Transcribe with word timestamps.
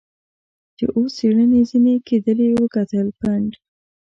چې 0.77 0.85
اوس 0.95 1.11
څېړنې 1.17 1.61
ځنې 1.69 1.95
کېدلې 2.07 2.47
وکتل، 2.63 3.07
پنډ. 3.19 3.49